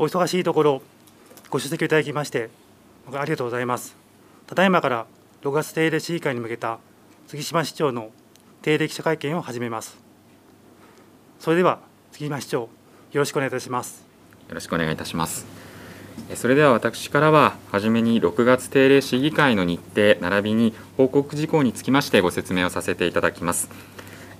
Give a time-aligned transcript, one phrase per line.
[0.00, 0.82] お忙しいところ
[1.50, 2.50] ご出席いただきまして
[3.12, 3.96] ありがとうございます。
[4.46, 5.06] ただいまから
[5.42, 6.78] 6月定例市議会に向けた
[7.26, 8.10] 杉島市長の
[8.62, 9.98] 定例記者会見を始めます。
[11.40, 11.80] それでは
[12.12, 12.68] 杉島市長よ
[13.14, 14.06] ろしくお願いいたします。
[14.48, 15.46] よろしくお願いいたします。
[16.36, 23.68] それでは私からははじめに6月定例市議会の日程並びに報告事項につきましてご説明をさせていただきます。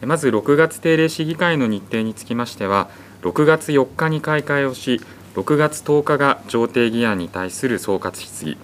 [0.02, 2.88] まず6月定例市議会の日程につきましては
[3.22, 5.00] 6月4日に開会をし
[5.38, 8.56] 6月10日が上定議案に対する総括質疑。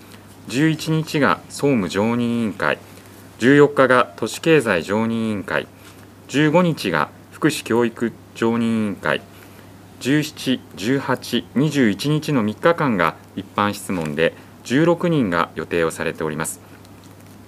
[0.49, 2.79] 11日が総務常任委員会。
[3.39, 5.69] 14日が都市経済常任委員会。
[6.27, 9.23] 15日が福祉教育常任委員会。
[10.01, 16.61] 17、18、21日の3日間が一般質問で16人が予定をされております。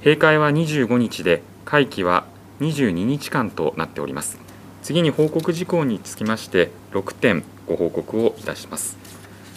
[0.05, 2.27] 閉会は25日で会期は
[2.61, 4.39] 22日間となっております。
[4.83, 7.56] 次に報告事項につきまして6点。
[7.67, 8.97] ご報告をいたします。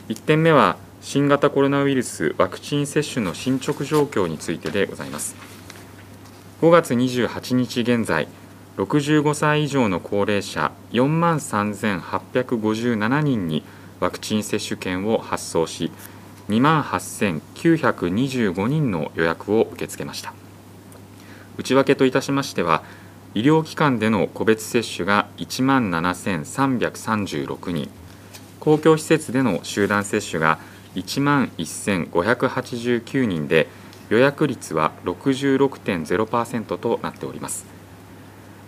[0.10, 5.36] 1点目は新型コロナウイルスワクチン接種の進捗状況についてでございます。
[6.62, 8.28] 5月28日現在
[8.78, 13.64] 65歳以上の高齢者4万3857人に
[14.00, 15.92] ワクチン接種券を発送し
[16.50, 20.34] 2万8925人の予約を受け付けました。
[21.58, 22.84] 内訳といたしましては
[23.36, 27.99] 医療機関での個別接種が1万7336人。
[28.60, 30.60] 公共施設での集団接種が
[30.96, 33.68] 1万1589人で
[34.10, 37.66] 予約率は66.0%となっております。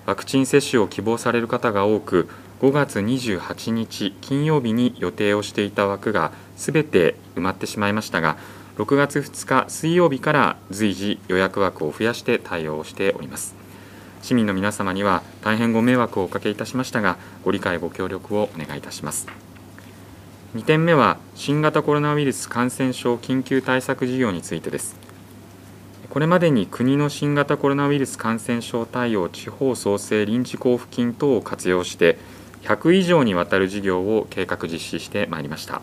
[0.06, 2.28] ワクチン接種を希望される方が多く
[2.62, 8.38] 5月28日金曜日に予定をしていた枠がすべて埋まってしまいましたが
[8.78, 13.56] 6月2日水曜日から随時予約枠を増やして対応しております。
[14.22, 19.51] 市民の皆様には大変ご迷惑をおかけいたしましたがご理解ご協力をお願いいたします。
[20.54, 24.98] 2点目は新型コロナウイルス感染症緊急対策事業についてです。
[26.10, 32.18] これまでに国の新型コロナウイルス感染症対応地方創生臨時交付金等を活用して
[32.64, 35.82] 100以上にわたる事業を計画実施してまいりました。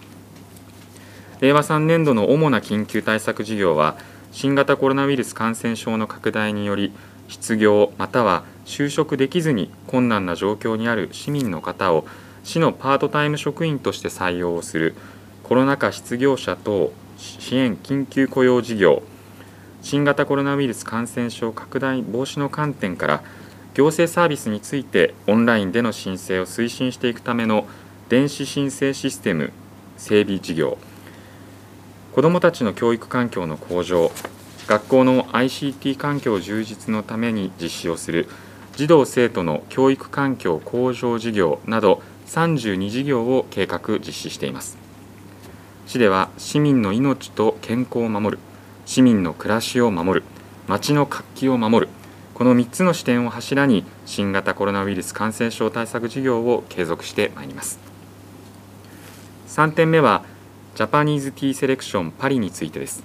[1.41, 3.97] 令和3年度の主な緊急対策事業は
[4.33, 6.93] 新型コロナウイルス感染症の拡大により
[7.29, 12.05] 失業または就職できずに困難な状況にある市民の方を
[12.49, 14.95] 市のパートタイム職員として採用をする
[15.43, 19.03] コロナ禍失業者等支援緊急雇用事業。
[19.83, 23.23] 新型コロナウイルス感染症拡大防止の観点から
[23.75, 27.67] 行政サービスについてオンラインでの申請を推進していくための
[28.09, 29.53] 電子申請システム
[29.99, 30.79] 整備事業。
[32.15, 34.11] 子どもたちの教育環境の向上。
[34.67, 38.27] 学校の ICT 環境充実のために実施をする
[38.75, 44.79] 児童生徒の教育環境向上事業など32事業を計画実施しています。
[45.87, 48.43] 市では市民の命と健康を守る
[48.85, 50.27] 市民の暮らしを守る
[50.67, 51.93] 町の活気を守る
[52.35, 57.81] この3つの視点を柱に新型コロナウイルス感染症対策事業を継続してまいります。
[59.49, 60.25] 3点目は
[60.77, 63.03] ジャパニーズティーセレクションパリについてです。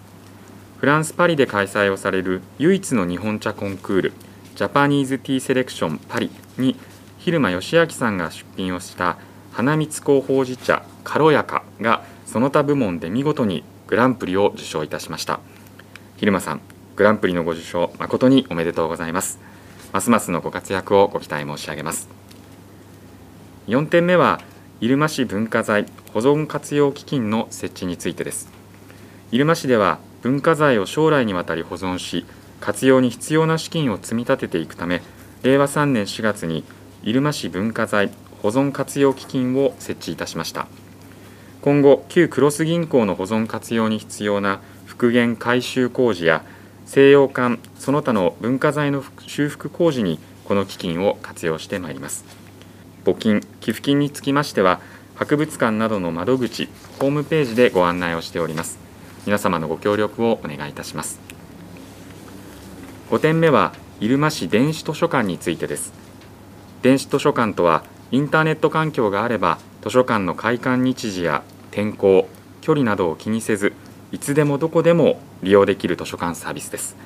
[0.78, 4.14] フランス・パリで開催をされる唯一の日本茶コンクール
[4.56, 6.76] ジャパニーズティーセレクションパリに
[7.26, 9.18] 蛭間義明さんが出品をした
[9.54, 15.40] 花光広報寺茶軽やかがその他部門で見事にグランプリを受賞いたしました。
[16.18, 16.62] 蛭間さん
[16.98, 19.40] グランプリのご受賞誠におめでとうございます。
[19.94, 22.10] ますますのご活躍をご期待申し上げます。
[23.68, 24.42] 4点目は
[24.82, 28.52] 入間市文化財保存活用基金の設置についてです。
[29.32, 32.26] 入間市では文化財を将来にわたり保存し
[32.60, 35.02] 活用に必要な資金を積み立てていくため
[35.44, 36.66] 令和3年4月に
[37.04, 40.68] 入間市文化財保存活用基金を設置いたしました。
[41.62, 46.44] 今後旧クロス銀行の保存活用に必要な復元改修工事や
[46.86, 52.26] 西洋館その他の文化財の修復工事にこの基金を活用してまいります。
[53.06, 54.80] 募金寄付金につきましては
[55.16, 56.70] 博物館などの窓口
[57.00, 58.78] ホームページでご案内をしております。
[59.26, 61.20] 皆様のご協力をお願いいたします。
[63.10, 66.03] 5点目は入間市電子図書館についてです。
[66.84, 71.42] 電子図書館とはインターネット環境があれば図書館の開館日時や
[71.72, 72.28] 天候
[72.60, 73.72] 距離などを気にせず
[74.12, 76.98] いつでもどこでも利用できる図書館サービスです。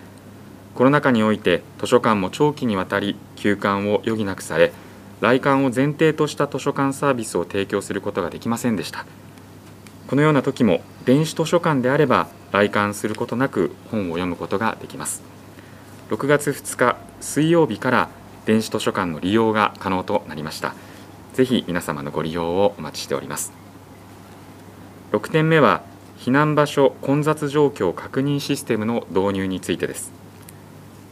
[0.73, 4.73] コロナ禍において図書館も長期にわたり休館を余儀なくされ
[5.21, 9.05] 来館を前提とした図書館サービスを提供することができませんでした。
[10.07, 15.21] このような時も電子図書館であれば来館することなく本を読むことができます。
[16.09, 18.09] 6月2日水曜日から
[18.47, 20.73] 電子図書館の利用が可能となりました。
[21.33, 23.51] ぜひ皆様のご利用をお待ちしております。
[25.11, 25.83] 6点目は
[26.17, 30.13] 避難場所混雑状況確認システムの導入についてです。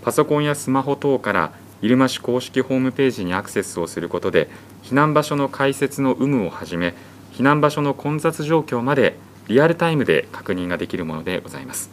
[0.01, 1.51] パソコンやスマホ等から
[1.81, 4.49] 入間市公式ホームページにアクセスをすることで
[4.83, 6.93] 避難場所の開設の有無をはじめ
[7.33, 9.17] 避難場所の混雑状況まで
[9.49, 11.89] リアルタイムで確認ができるものでございます。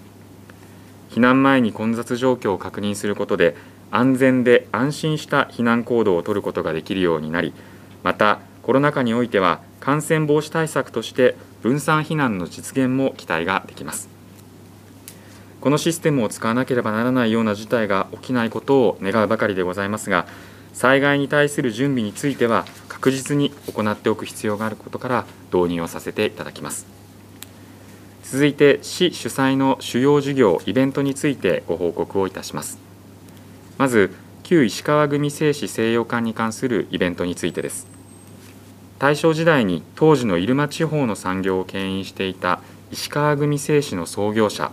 [1.10, 3.56] 避難前に混雑状況を確認することで
[3.92, 7.54] 安全で安心した避難行動を取ることができるようになり
[8.02, 14.08] またコロナ禍においては感染防止対策として分散避難の実現も期待ができます。
[15.60, 20.26] このシステムを使わなければならないような事態が起きないことを願うばかりでございますが
[20.72, 26.86] 災害に対する準備については確実に行っておく必要があることから導入をさせていただきます。
[28.24, 32.81] 続いて市主催の主要事業イベントについてご報告をいたします。
[33.78, 37.86] まず旧石川組製紙西洋館に関するイベントについてです。
[38.98, 42.60] 大正時代に当時の入間地方の産業を牽引していた
[42.92, 44.70] 石川組製紙の創業者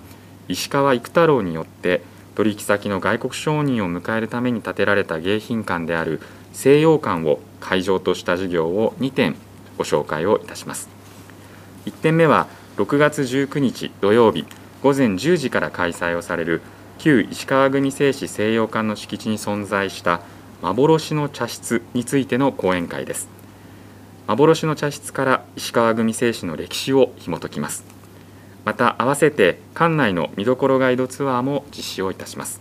[0.47, 2.01] 石川育太郎によって
[2.35, 6.21] 取引先の外国商人を迎えるために建てられた迎賓館である
[6.53, 9.35] 西洋館を会場とした事業を2点
[9.77, 10.89] ご紹介をいたします。
[11.85, 12.47] 1点目は
[12.77, 14.45] 6月19日土曜日
[14.83, 16.61] 午前10時から開催をされる
[16.99, 20.19] 旧石川組製紙西洋館の敷地に存在した
[20.61, 23.29] 幻の茶室についての講演会です。
[24.27, 27.85] 幻の茶室から石川組製紙の歴史を紐解きます。
[28.65, 32.59] また合わせて館内の見どころガイドツアーも実施をいたします。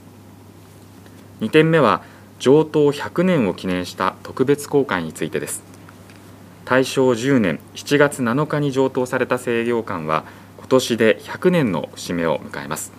[1.41, 2.03] 2点目は
[2.39, 5.65] 上等100年を記念した特別公開についてです。
[6.65, 10.23] 大正10年7月7日に上等された制御館は
[10.59, 12.93] 今年で100年の節目を迎えます。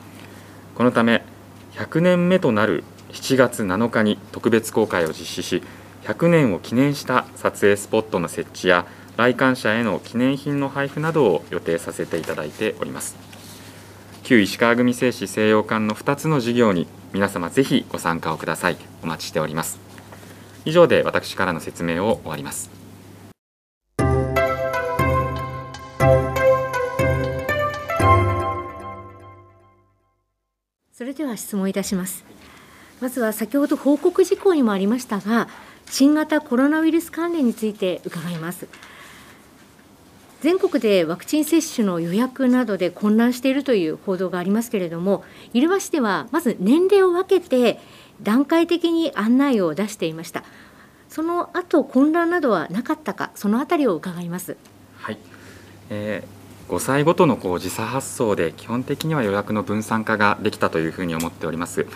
[0.80, 1.26] このため
[1.80, 2.84] 100年目となる
[3.14, 5.64] 7月7日に特別公開を実施し
[6.04, 8.86] 100年を記念した撮影スポットの設置や
[9.16, 13.16] 来館者への記念品の配布などを予定させていただいております。
[14.24, 18.78] 旧石川組製紙西洋館の2つの事業に皆様ぜひご参加をください。
[19.02, 19.80] お待ちしております。
[20.66, 22.79] 以上で私からの説明を終わります。
[31.10, 32.24] れでは質問いたします
[33.02, 35.48] まずは先ほど報告事項にもありましたが
[35.90, 38.68] 新型コロナウイルス関連について伺います。
[40.42, 47.80] 全国でワクチン接種の予約などで混乱しているという報道がありますけれども、入間市ではまず年齢を分けて
[48.22, 50.44] 段階的に案内を出していました。
[51.10, 54.56] その後混乱などはなかったか、そのあたりを伺います。
[55.00, 55.18] はい。
[55.90, 56.39] えー、
[56.70, 61.88] 5歳ごとのこう時差発送で基本的には予約の分散化ができたというふうに思っております。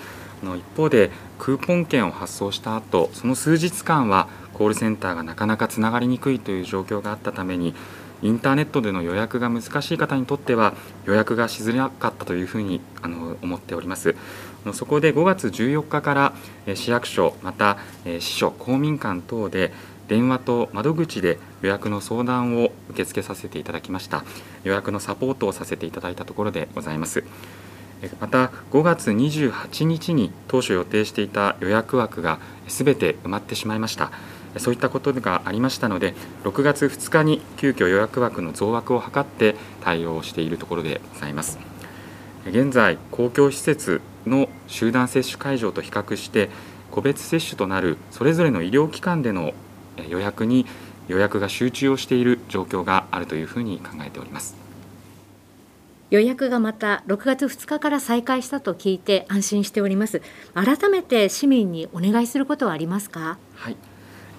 [0.44, 7.74] の一方でクーポン券を発送した後その数日間はコールセンターがなかなかつながりにくいという状況があったために
[8.22, 10.74] インターネットでの予約が難しい方にとっては
[11.06, 14.16] 予約がしづらかったというふうにあの思っております
[14.74, 16.34] そこで5月14日から
[16.75, 17.78] 市役所また
[18.20, 19.74] 市所公民館等で
[20.08, 24.24] 電話と窓口で予約の相談を受け付けさせていただきました。
[24.64, 27.24] 予約のサポートをさせていただいたところでございます。
[28.20, 34.12] また5月28日に当初予定していた予約枠がすべて埋まってしまいました。
[34.58, 36.14] そういったことがありましたので
[36.44, 41.60] 6月2日に急遽予約枠の増枠を図って対応しているところでございます。
[42.46, 46.50] 現在公共施設の集団接種会場と比較して
[46.92, 49.54] 個別接種となるそれぞれの医療機関での
[50.10, 50.66] 予約に
[51.08, 54.56] 予約が集中をしている状況があるというふうに考えております。
[56.10, 60.22] 予約がまた6月2日から再開したと聞いて安心しております。
[60.54, 63.38] 改めて市民にお願いすることはありますか？
[63.56, 63.78] はい。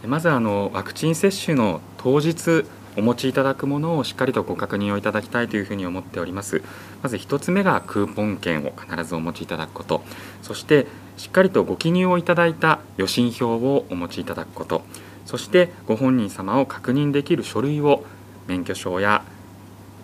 [0.07, 2.65] まずあのワクチン接種の当日
[2.97, 6.63] お持ちいただくものをしっかりとご確認をいただきたいというふうに思っております。
[7.03, 10.05] まず1つ目がクーポン券を必ずお持ちいただくこと。
[10.43, 14.83] そしてしっかりとご記入をいただいた予診票をお持ちいただくこと
[15.25, 18.05] そしてご本人様を確認できる書類を
[18.47, 19.25] 免許証や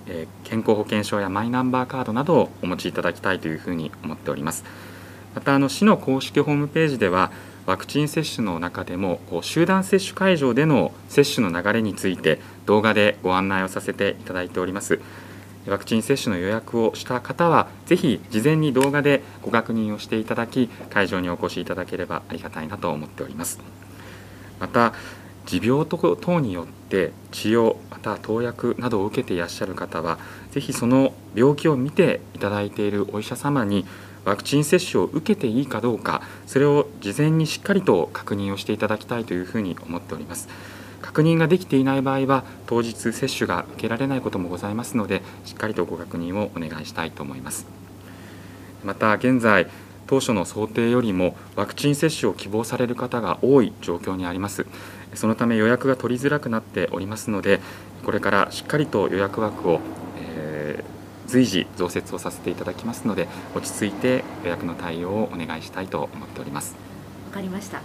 [0.06, 4.64] え健康保険証やマイナンバーカードなどをお持ちいただきたいというふうに思っております。
[5.34, 7.30] またあの市の公式ホームページでは
[7.66, 15.00] ワクチン接種の中でもこう集団接種会場での接種の流れについて動画でご案内をさせていただいております。
[15.66, 23.60] ワクチン接種の予約をした方はぜひ事前に動画でご確認をしていただき会場にお越しいただければありがたいなと思っております。
[24.60, 24.92] また
[25.46, 30.18] 持病等によって治療または投薬などを受けていらっしゃる方は
[30.52, 33.84] ぜひその病気を見ていただいているお医者様に
[34.24, 40.48] ワクチン接種を受けていいかどうかそれを事前にしっかりと確認をしていただきたいというふうに思っております。
[41.00, 47.66] 確認ができていない場合は当日接種が受けられないこともございますのでしっかりとご確認をお願いしたいと思います。
[48.84, 49.66] また現在
[50.10, 54.66] 当初の想定よりもワクチン接種を希望される方が多い状況にあります。
[55.14, 57.60] そのため予約が取りづらくなっておりますので
[58.04, 59.80] これからしっかりと予約枠を、
[60.18, 66.74] えー、随時増設をさせていただきますので落ち着いて予約の対応をお願いしたいと思っております。
[67.28, 67.80] わかりました。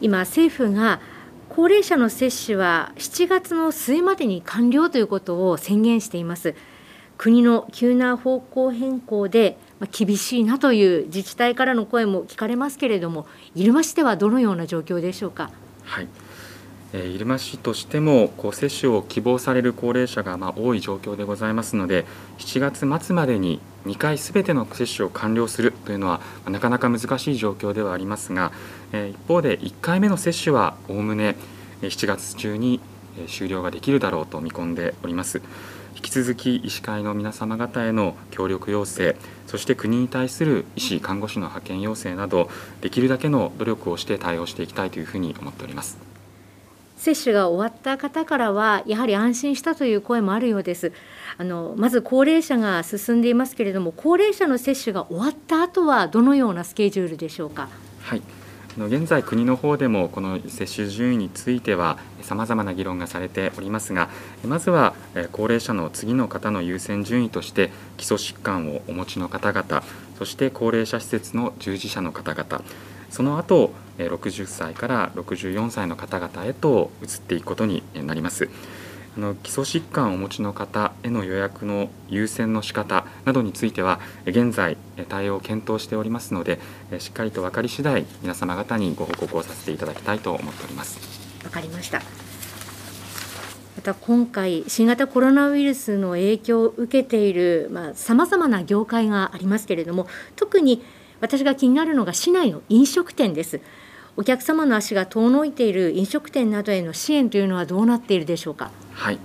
[0.00, 1.00] 今政府が
[1.48, 6.54] 高齢者の接種は7月の末までに完了ということを宣言しています。
[7.18, 15.50] 国の急な方向変更で厳しいなという自治体からの声も聞かれますけれども入間市ではどのような状況でしょうか？
[15.84, 16.08] はい
[16.92, 22.04] 入間市としてもこう接種を希望される高齢者がま多い状況でございますので
[22.38, 22.58] 7
[22.88, 28.50] 月末までに2回すべての接種を完了するというのはなかなか難しい状況ではありますが、
[28.92, 31.36] 一方で1回目の接種はおおむね
[31.82, 32.80] 7月中に
[33.28, 35.40] 終了ができるだろうと見込んでおります。
[35.96, 39.14] 引き続き医師会の皆様方への協力要請
[39.46, 42.48] そして国に対する医師看護師の派遣要請など
[42.80, 45.98] できるだけの努力をして対応していきたいというふうに思っております。
[46.96, 50.92] 接種が終わった方からはやはり安心したという声もあるようです。
[51.38, 57.68] あのまず高齢者が進んでいますけれども高齢者の接種が終わった後はどのようなスケジュールでしょうか？
[58.02, 58.22] はい
[58.80, 64.08] の現在、国の方でもこの接種順位についてはさまざまな議論がされておりますが
[64.44, 64.94] まずは
[65.32, 69.82] 高齢者の次の方の優先順位として基礎疾患をお持ちの方々
[70.18, 72.64] そして高齢者施設の従事者の方々
[73.10, 78.48] その後60歳から64歳の方々へと移っていくことになります。
[79.16, 84.76] あの基礎疾患をお持ちの方への予約の優先の仕方などについては現在
[85.08, 86.60] 対応を検討しておりますので
[86.98, 90.98] しっかりと分かり次第皆様方にご報告をさせていただきたいと思っております。
[91.44, 92.02] わかりました。
[93.76, 100.82] また今回新型コロナウイルスの影響を受けているさまざ、まな業界がありますけれども特に
[101.20, 103.60] 私が気になるのが市内の飲食店です。
[104.20, 108.70] お客様の足が遠のいている飲食店などへの支援というのはどうなっているでしょうか？
[108.92, 109.18] はい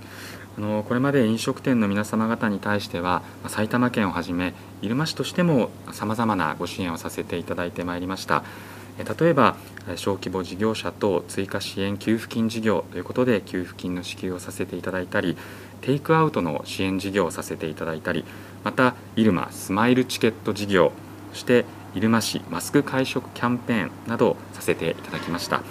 [0.56, 8.42] あのこれまで飲食店の皆様方に対しては埼玉県をはじめ入間市としてもさまざまなご支援をさせていただいてまいりました
[9.20, 9.56] 例えば
[9.96, 15.36] 小規模事業者と追加支援給付金事業ということで給付金の支給をさせていただいたり
[15.82, 18.24] テイクアウトの支援事業をさせていただいたり
[18.64, 20.92] また入間スマイルチケット事業
[21.34, 25.62] そして入間市マスク会食キャンペーンなどをさせていただきました。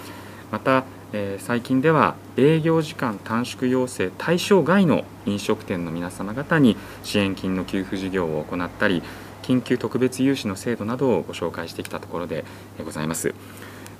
[0.50, 9.02] またえー、最近では営業時間短縮要請対象外の飲食店の皆様方に支援金の給付事業を行ったり
[9.42, 12.44] 緊急特別融資の制度などをご紹介してきたところで
[12.84, 13.34] ございます。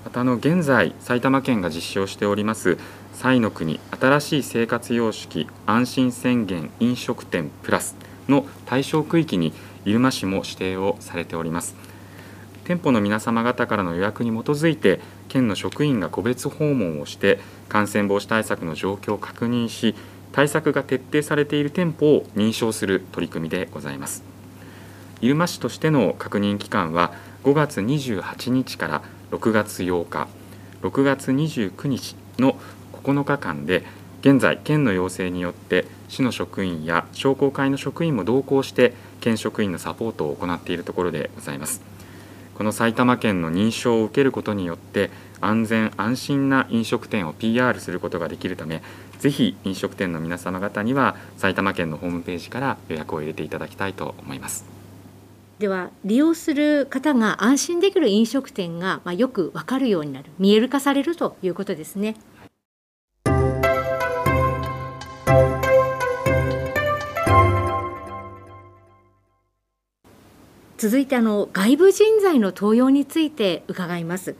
[0.04, 2.78] またあの現在埼玉県が実施をしております
[3.12, 7.96] 彩の国新しい生活様式安心宣言飲食店プラス
[8.28, 9.52] の対象区域に
[9.84, 11.95] 入間市も指定をされております。
[12.66, 19.94] 店舗の皆様方からの予約に基づいて県の職員が個別訪問をして感染防止対策の状況を確認し
[20.32, 24.24] 対策が徹底されている店舗を認証する取り組みでございます
[25.20, 27.12] 入間市としての確認期間は
[27.44, 30.26] 5月28日から6月8日
[30.82, 32.58] 6月29日の
[32.92, 33.84] 9日間で
[34.22, 41.95] 現在県の要請によって市の職員や商工会の職員も同行して県職員のサポートを行っているところでございます。
[42.56, 45.10] この埼玉県の認証を受けることによって
[45.42, 48.82] 安全安心な飲食店を PR することができるため
[49.18, 54.64] ぜひ飲食店の皆様方には埼玉県のホームページから予約を入れていただきたいと思います
[55.58, 62.14] では利用する方が安心できる飲食店が、ま、よく分かるようになる見える化されるということですね。
[70.78, 74.36] 続いてあの外部人材の登用について伺います。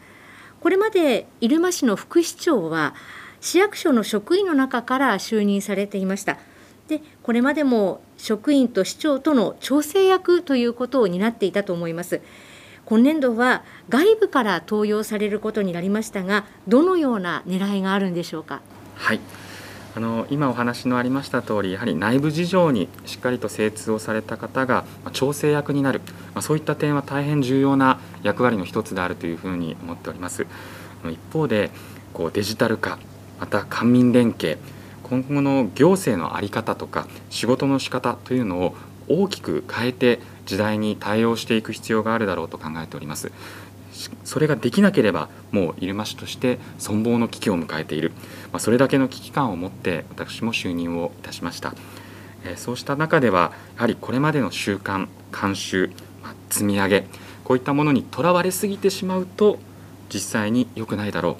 [0.61, 2.95] これまで入間市の副市長は
[3.41, 6.39] 市役所の職員の中から就任されていました。
[6.89, 12.21] でこれまでも職員と市長との調整役ということを担っていたと思います。
[12.85, 18.61] 今年度は外部から登用されることになりましたがどのような狙いがあるんでしょうか？
[18.95, 19.21] はい。
[19.97, 24.85] あの今お話のありました通りやはり内部事情にしっかりと精通をされた方が
[25.15, 26.03] 調整役になる、
[26.35, 30.47] まあ、そういった点は大変重要な役割の一つであるというふうに思っております。
[31.11, 31.71] 一方で
[32.13, 32.99] こうデジタル化
[33.41, 34.59] また官民連携
[35.03, 38.75] 今後の行政の在り方とか仕事の仕方というのを
[39.09, 43.31] 大きく変えて時代に対応していく必要があるだろうと考えております。
[44.25, 48.13] それができなければもう入間市として存亡の危機を迎えている、
[48.53, 51.75] まあ、それだけの危機感を持って私も就任をいたしました、
[52.45, 55.91] え、そうした中ではやはりこれまでの習慣慣習、
[56.23, 57.07] まあ、積み上げ
[57.45, 59.59] こういったものにとらわれすぎてしまうと
[60.13, 61.39] 実際に良くないだろ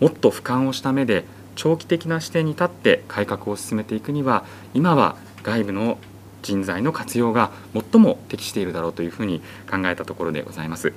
[0.00, 0.04] う。
[0.04, 4.44] もっと俯瞰をした目で長期的な視点に立って改革を進めていくには
[4.74, 5.98] 今は外部の
[6.42, 10.92] 人材の活用が最も適しているだろうというふうに考えたところでございます。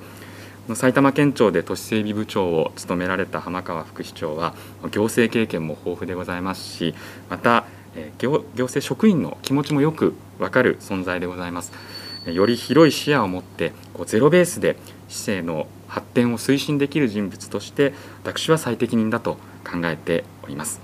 [0.74, 4.54] 埼玉県庁で都市整備部長を務められた浜川副市長は
[4.90, 6.92] 行政経験も豊富でございますし
[7.30, 7.66] また
[8.18, 11.72] 行政職員の気持ちもよく分かる存在でございます
[12.26, 14.76] より広い視野を持ってこうゼロベースで
[15.08, 19.34] 市政の発展を推進できる人物として私は最適任だと
[19.64, 20.80] 考えております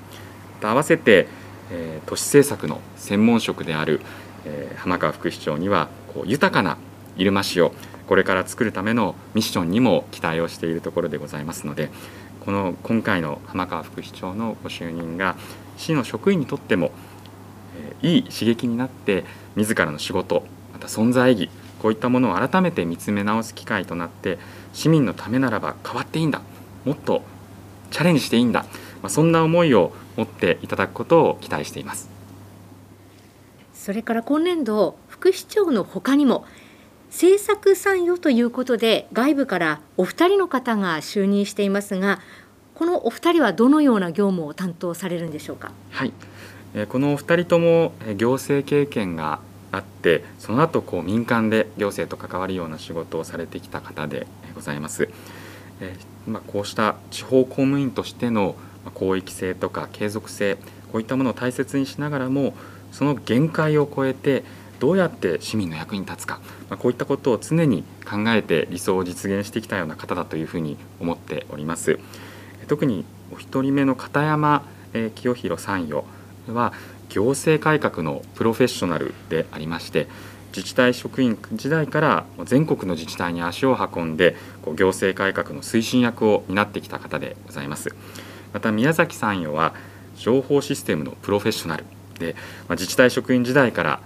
[0.63, 1.27] 合わせて、
[1.71, 4.01] えー、都市政策の専門職である、
[4.45, 6.79] えー、浜川副市長にはこう豊かな
[7.17, 7.73] 入間市を
[8.07, 11.67] これから作るためのミッションにも期待をしているところでございます。
[11.67, 11.91] ので
[12.41, 15.37] この今回の浜川副市長のご就任が
[15.77, 16.91] 市の職員にとっても、
[18.03, 24.39] えー、いい刺激になって自らの仕事また存在意義こういったものを改めて見つめ直す機会となって
[24.73, 26.43] 市民のためならば変わっていいんだ。
[26.85, 27.23] もっと
[27.91, 28.65] チャレンジしていいんだ、
[29.03, 32.12] まあ、そんな思いを持っていただくことを期待しています。
[33.83, 36.45] それから今年度副市長のほかにも
[37.09, 42.21] 政策参与ということで外部からお二人の方が就任していますが
[42.77, 45.73] このお二人はどのような業務を担当されるんでしょうか？
[45.91, 46.13] はい、
[46.89, 49.41] このお二人とも行政経験が
[49.73, 55.09] あってその後こう民間で行政と関わるような仕事をされてきた方でございます。
[55.81, 55.97] え
[56.29, 58.55] まあ、こうした地方公務員としての
[58.95, 60.55] 公益性とか継続性
[60.93, 62.55] こういったものを大切にしながらも
[62.93, 64.45] その限界を超えて
[64.79, 71.99] どうやって市民の役に立つか、まあ、こういったことを常に考えて理想を実現してきたような方だというふうに思っております。
[72.69, 74.65] 特にお一人目の片山
[75.15, 76.05] 清弘参与
[76.49, 76.73] は
[77.09, 80.09] 行政改革のプロフェッショナルでありまして
[80.55, 87.95] 自治体職員時代から全国の自治体に足を運んで行政改革の推進役を担ってきた方でございます。
[88.53, 89.75] また宮崎参与は
[90.17, 91.85] 情報システムのプロフェッショナル。
[92.19, 92.35] で
[92.69, 94.01] ま自治体職員時代から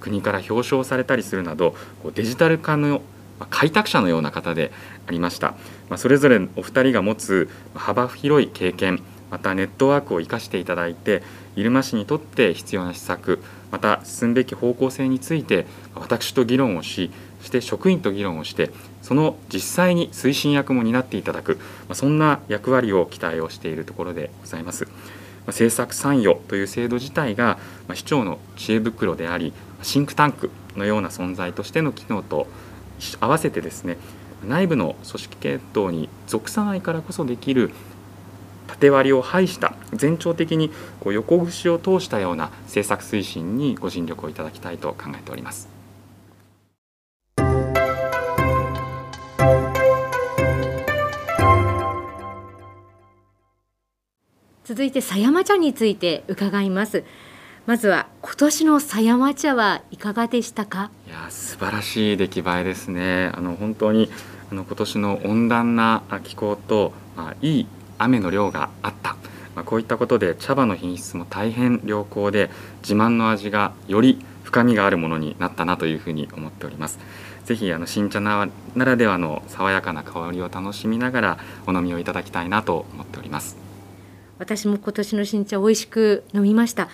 [0.00, 1.74] 国から表彰されたりするなど
[2.14, 3.02] デジタル化の
[3.48, 4.70] 開拓者のような方で
[5.06, 5.54] ありました、
[5.88, 11.22] まあ、それぞれお二人が持つ幅広い経験またネットワークを生かしていただいて
[11.56, 18.70] 入間市にとって必要な施策また進むべき方向性について私と議論をしそして職員と議論をして
[19.02, 24.88] その実際に推進役も担っていただくまそんな役割を期待をしているところでございます。
[25.50, 27.58] 政策参与という制度自体が
[27.88, 32.46] ま市長の知恵袋でありシンクタンクのような存在としての機能と
[33.20, 33.96] 合わせてですね
[34.46, 37.70] 内部の組織系統に属さないからこそできる
[38.66, 45.79] 縦割りを排した全長的にこう横串を通したような政策推進にご尽力をいただきたいと考えております。
[54.70, 57.02] 続いて狭山茶について伺います。
[57.66, 60.92] まずは今年の狭山茶はいかがでしたか？
[61.08, 63.32] いや素晴らしい出来栄えですね。
[63.34, 64.08] あの本当に
[64.48, 67.66] あの今年の温暖な気候と、まあ、いい
[67.98, 69.16] 雨の量があった、
[69.56, 72.48] まあ、こういったことで茶葉の品質も大変良好で
[72.82, 77.00] 自慢の味がより深みがあるものになったなというふうに思っております。
[77.44, 83.68] ぜひあの新茶ならではの爽やかな香りを楽しみながらお飲みをいただきたいなと思っております。
[84.40, 86.88] 私も今年の新茶美味しく飲みました。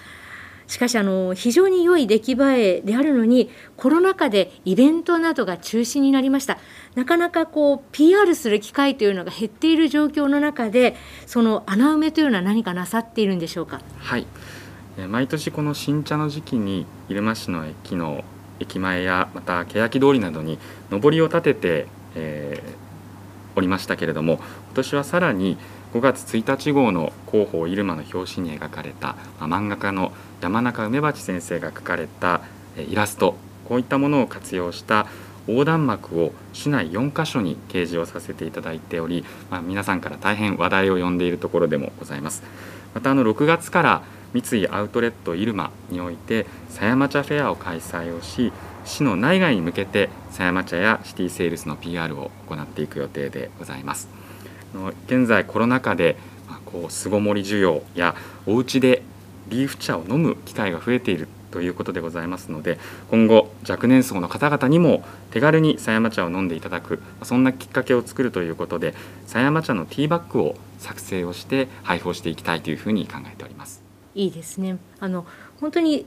[0.66, 2.37] しかしあの非常に良い出来栄
[2.78, 6.59] えであるのにコロナ禍でイベントなどが中止になりました。
[6.96, 13.80] なかなかこう PR する機会というのが減っている状況の中でその穴埋めというのは何かなさっているんでしょうか？
[13.98, 14.26] はい。
[15.09, 18.24] 毎年この新茶の時期に入間市の駅の
[18.59, 20.59] 駅前やまた欅通りなどに
[20.90, 22.56] 上りを立てて、え、
[23.57, 25.57] おりましたけれども今年はさらに
[25.92, 32.42] 5月1日号の広報入間の表紙に描かれた、まあ、漫画家の山中梅鉢先生が描かれた
[32.77, 35.07] イラストこういったものを活用した
[35.49, 42.42] 横断幕を市内4カ所に掲示をさせていただいており、まあ、皆さんから大変話題を呼んでいるところでもございます。
[42.95, 48.53] またあの6月から三井アウトレット入間において狭山茶フェアを開催をし
[48.87, 54.09] 市の内外に向けて狭山茶やシティセールスの PR を行っていく予定でございます
[55.07, 56.16] 現在コロナ禍で
[56.88, 58.14] 巣ごもり需要や
[58.46, 59.03] お家で
[59.49, 62.79] リーフ茶を飲む機会が増えているということでございますので
[63.11, 68.94] 今後若年層の方々にも手軽に狭山茶を飲んでいただくそんなきっかけを作るということで
[69.27, 73.83] 狭山茶のティーバッグを作成をして配布をしていきたいというふうに考えております。
[74.14, 75.27] いいですねあの
[75.61, 76.07] 本当に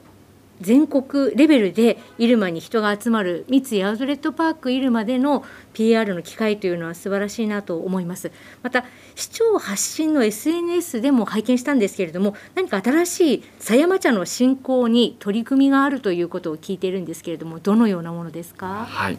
[0.62, 8.32] 全国レベルで入間に人が集まる三井アウトレットパーク入間での PR の機会というのは素晴らしいなと思います。
[8.62, 18.86] また市長発信の SNS でも拝見したんですけれども何か新しい狭山茶の振興に取り組みがあるということを聞いているんですけれどもどのようなものですか？
[18.86, 19.18] はい。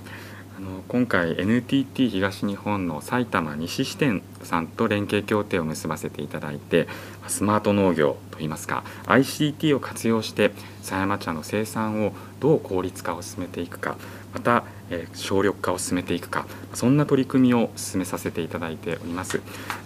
[0.59, 6.87] あの今回 NTT 東日本の埼玉西支店さんと連携協定を結ばせていただいて
[7.31, 10.51] スマート農業といいますか ICT を活用して
[10.83, 13.97] 狭山茶の生産をどう効率化を進めていくか
[14.35, 19.41] また、えー、省力化を進めていくかそんな取り組みを進めさせていただいております。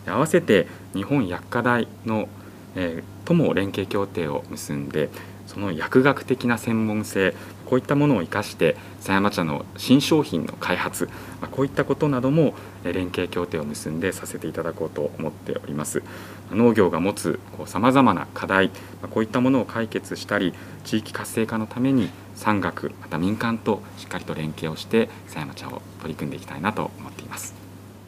[0.06, 2.28] 合わせて日本薬科大の、
[2.76, 5.08] えー、とも連携協定を結んで
[5.46, 7.34] その薬学的な専門性
[7.66, 11.08] こういったものを生かして狭山茶の新商品の開発
[11.50, 16.02] こういったことなども連携協定を結んでさせていただこうと思っております。
[16.50, 18.70] 農業が持つさまざまな課題
[19.10, 20.52] こういったものを解決したり
[20.84, 27.54] 地域活性化のために産学また民間としっかりと連携をして狭山茶を取り組んでいきたいなと思っています。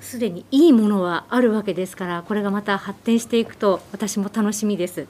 [0.00, 5.08] すでにいいものはあるわけですからこれがまた発展していくと私も楽しみです。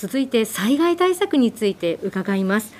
[0.00, 2.72] 続いて災害対策について伺います。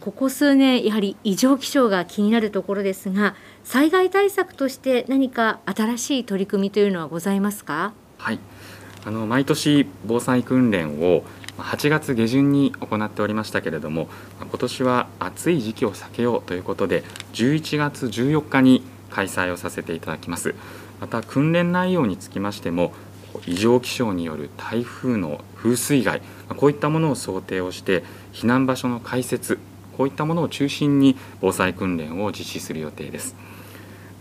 [0.00, 7.92] ここ数年やはり異常気象が気になるところですが災害対策として何か新しい取り組みというのはございますか？
[8.18, 8.38] はい。
[9.04, 11.24] あの毎年防災訓練を
[11.58, 20.54] 8月下旬に行っておりましたけれども今年は暑い時期を避けようということで11月14日に開催をさせていただきます。
[21.00, 22.92] また訓練内容につきましても
[23.46, 26.22] 異常気象による台風の風水害
[26.56, 29.58] こういったものを想定をして避難場所の開設
[29.96, 33.34] こういったものを中心に防災訓練を実施する予定です。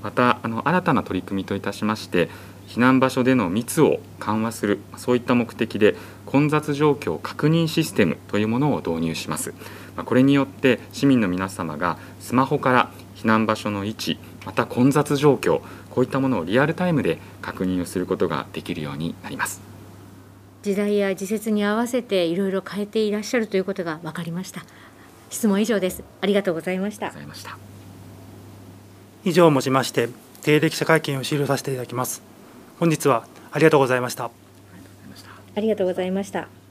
[0.01, 2.29] またあの新たな取り組みといたしまして
[2.67, 9.53] 避難場所での密を緩和するそういった目的で混雑状況確認システムというものを導入します。
[9.95, 15.61] これによって市民の皆様がスマホから避難場所の位置また混雑状況
[15.95, 19.61] こういったものをリアルタイムで確認をすることができるようになります。
[20.61, 24.65] 時代や時節に合わせていろいろ変えていらっしゃるということが分かりました。
[25.29, 26.03] 質問以上です。
[26.19, 27.13] ありがとうございました。
[29.23, 30.09] 以上をもちまして
[30.41, 32.21] 定例記者会見を終了させていただきます。
[32.77, 34.29] 本日はありがとうございました。
[35.55, 36.64] ありがとうございました